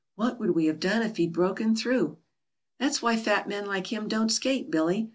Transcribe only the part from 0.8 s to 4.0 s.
if he'd broken through?" "That's why fat men like